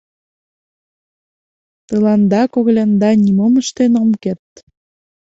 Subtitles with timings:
[1.87, 4.45] —Тыланда когыляндат нимом ыштен ом керт.